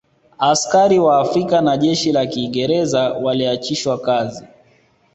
Askari 0.39 0.99
Wa 0.99 1.17
Afrika 1.19 1.61
na 1.61 1.77
jeshi 1.77 2.11
la 2.11 2.25
Kiingereza 2.25 3.09
walioachishwa 3.13 3.97
kazi 3.97 4.43